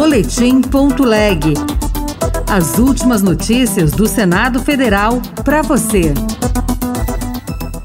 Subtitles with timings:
[0.00, 1.40] Boletim.leg.
[2.50, 6.14] As últimas notícias do Senado Federal para você.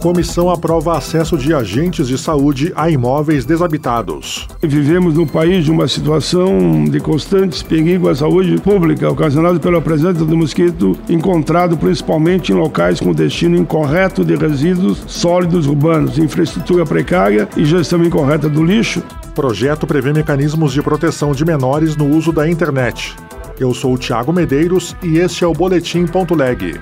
[0.06, 4.48] Comissão aprova acesso de agentes de saúde a imóveis desabitados.
[4.62, 10.24] Vivemos num país de uma situação de constantes perigo à saúde pública, ocasionado pela presença
[10.24, 17.50] do mosquito encontrado principalmente em locais com destino incorreto de resíduos sólidos urbanos, infraestrutura precária
[17.58, 19.02] e gestão incorreta do lixo.
[19.34, 23.16] Projeto prevê mecanismos de proteção de menores no uso da internet.
[23.60, 26.80] Eu sou o Tiago Medeiros e este é o Boletim.leg.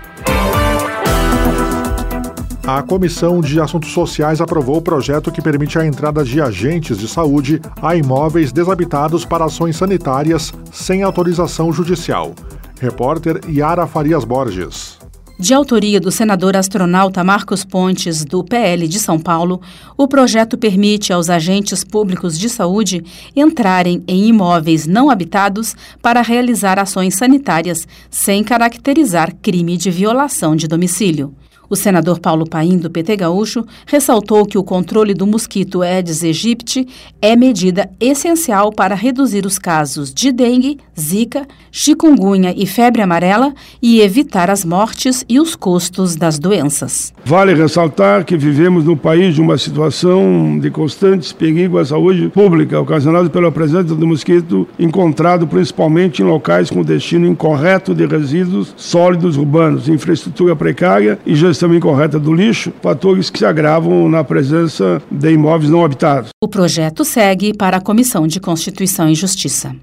[2.66, 7.09] A Comissão de Assuntos Sociais aprovou o projeto que permite a entrada de agentes de
[7.09, 12.34] saúde a imóveis desabitados para ações sanitárias sem autorização judicial.
[12.80, 14.98] Repórter Yara Farias Borges.
[15.38, 19.59] De autoria do senador astronauta Marcos Pontes, do PL de São Paulo,
[19.98, 23.03] o projeto permite aos agentes públicos de saúde
[23.36, 30.66] entrarem em imóveis não habitados para realizar ações sanitárias, sem caracterizar crime de violação de
[30.66, 31.36] domicílio.
[31.73, 36.88] O senador Paulo Paim, do PT Gaúcho, ressaltou que o controle do mosquito Aedes aegypti
[37.19, 43.51] é medida essencial para reduzir os casos de dengue, zika, chikungunya e febre amarela
[43.81, 47.11] e evitar as mortes e os custos das doenças.
[47.25, 52.79] Vale ressaltar que vivemos num país de uma situação de constantes perigo à saúde pública,
[52.79, 59.38] ocasionado pela presença do mosquito encontrado principalmente em locais com destino incorreto de resíduos sólidos
[59.38, 65.02] urbanos, infraestrutura precária e gestão gestão incorreta do lixo, fatores que se agravam na presença
[65.09, 66.30] de imóveis não habitados.
[66.44, 69.73] O projeto segue para a Comissão de Constituição e Justiça.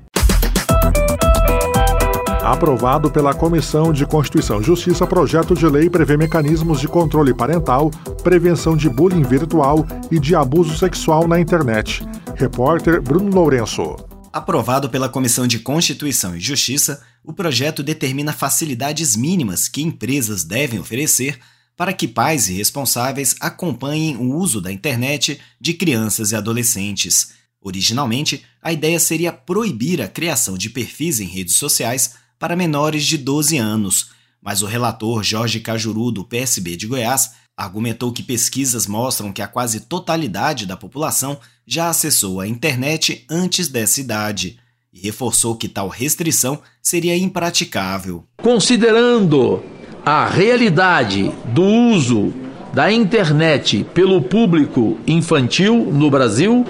[2.42, 7.91] Aprovado pela Comissão de Constituição e Justiça, projeto de lei prevê mecanismos de controle parental,
[8.23, 12.05] prevenção de bullying virtual e de abuso sexual na internet.
[12.34, 13.97] Repórter Bruno Lourenço.
[14.33, 20.79] Aprovado pela Comissão de Constituição e Justiça, o projeto determina facilidades mínimas que empresas devem
[20.79, 21.39] oferecer
[21.80, 27.33] para que pais e responsáveis acompanhem o uso da internet de crianças e adolescentes.
[27.58, 33.17] Originalmente, a ideia seria proibir a criação de perfis em redes sociais para menores de
[33.17, 34.11] 12 anos,
[34.42, 39.48] mas o relator Jorge Cajuru, do PSB de Goiás, argumentou que pesquisas mostram que a
[39.48, 44.58] quase totalidade da população já acessou a internet antes dessa idade
[44.92, 48.27] e reforçou que tal restrição seria impraticável.
[48.36, 52.33] Considerando a realidade do uso
[52.72, 56.64] da internet pelo público infantil no Brasil,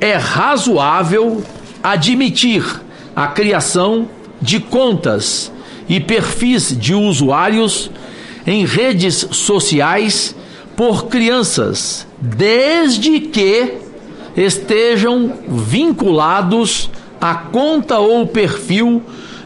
[0.00, 1.42] é razoável
[1.82, 2.64] admitir
[3.14, 4.08] a criação
[4.40, 5.52] de contas
[5.88, 7.90] e perfis de usuários
[8.46, 10.34] em redes sociais
[10.76, 13.74] por crianças, desde que
[14.36, 16.88] estejam vinculados
[17.20, 19.02] à conta ou perfil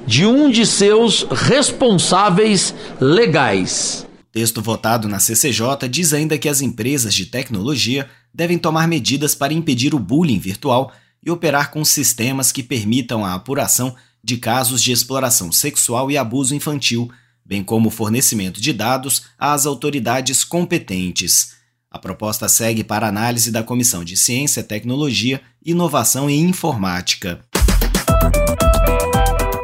[0.06, 4.06] de um de seus responsáveis legais.
[4.20, 9.34] O texto votado na CCJ diz ainda que as empresas de tecnologia devem tomar medidas
[9.34, 10.92] para impedir o bullying virtual
[11.24, 16.54] e operar com sistemas que permitam a apuração de casos de exploração sexual e abuso
[16.54, 17.10] infantil,
[17.44, 21.54] bem como o fornecimento de dados às autoridades competentes.
[21.90, 27.44] A proposta segue para análise da Comissão de Ciência, Tecnologia, Inovação e Informática.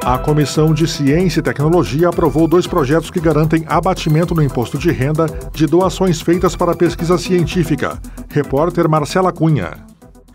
[0.04, 4.90] A Comissão de Ciência e Tecnologia aprovou dois projetos que garantem abatimento no imposto de
[4.90, 7.98] renda de doações feitas para pesquisa científica.
[8.30, 9.87] Repórter Marcela Cunha.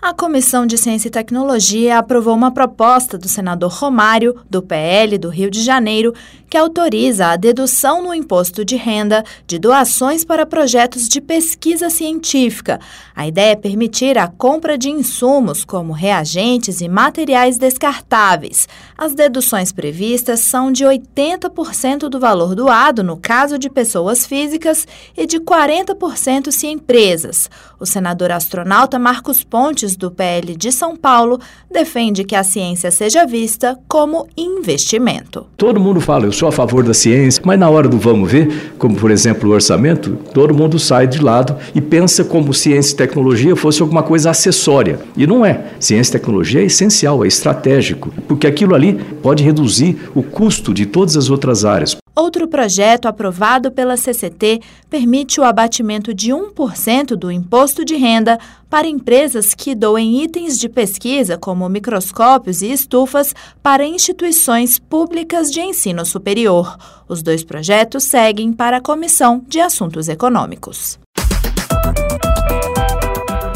[0.03, 5.30] A Comissão de Ciência e Tecnologia aprovou uma proposta do senador Romário, do PL do
[5.30, 6.14] Rio de Janeiro,
[6.50, 12.81] que autoriza a dedução no imposto de renda de doações para projetos de pesquisa científica.
[13.16, 18.68] A ideia é permitir a compra de insumos como reagentes e materiais descartáveis.
[18.97, 24.86] As deduções previstas são de 80% do valor doado no caso de pessoas físicas
[25.18, 27.50] e de 40% se empresas.
[27.80, 31.40] O senador astronauta Marcos Pontes, do PL de São Paulo,
[31.72, 35.45] defende que a ciência seja vista como investimento.
[35.57, 38.74] Todo mundo fala, eu sou a favor da ciência, mas na hora do vamos ver,
[38.78, 42.98] como por exemplo o orçamento, todo mundo sai de lado e pensa como ciência e
[42.98, 45.00] tecnologia fosse alguma coisa acessória.
[45.16, 45.66] E não é.
[45.80, 50.86] Ciência e tecnologia é essencial, é estratégico, porque aquilo ali pode reduzir o custo de
[50.86, 52.03] todas as outras áreas.
[52.15, 58.38] Outro projeto aprovado pela CCT permite o abatimento de 1% do imposto de renda
[58.69, 63.33] para empresas que doem itens de pesquisa, como microscópios e estufas,
[63.63, 66.77] para instituições públicas de ensino superior.
[67.07, 71.00] Os dois projetos seguem para a Comissão de Assuntos Econômicos.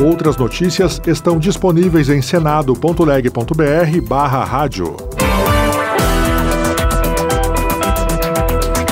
[0.03, 4.95] Outras notícias estão disponíveis em senado.leg.br/barra rádio.